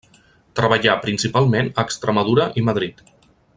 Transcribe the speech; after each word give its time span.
Treballà 0.59 0.95
principalment 1.03 1.69
a 1.83 1.87
Extremadura 1.89 2.51
i 2.63 2.65
Madrid. 2.71 3.07